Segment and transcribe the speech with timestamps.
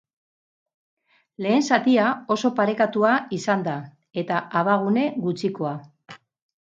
[1.45, 2.07] Lehen zatia
[2.37, 3.77] oso parekatua izan da,
[4.23, 5.77] eta abagune gutxikoa.